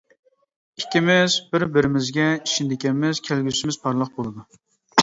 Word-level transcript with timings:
ئىككىمىز 0.81 1.35
بىر-بىرىمىزگە 1.51 2.27
ئىشىنىدىكەنمىز 2.33 3.25
كەلگۈسىمىز 3.31 3.81
پارلاق 3.87 4.15
بولىدۇ. 4.19 4.51